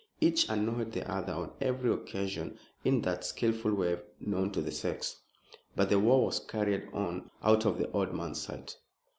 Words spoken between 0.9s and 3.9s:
the other on every occasion in that skilful